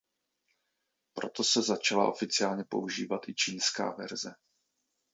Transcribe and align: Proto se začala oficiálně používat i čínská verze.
Proto 1.13 1.43
se 1.43 1.61
začala 1.61 2.07
oficiálně 2.09 2.63
používat 2.63 3.21
i 3.29 3.33
čínská 3.33 3.91
verze. 3.91 4.33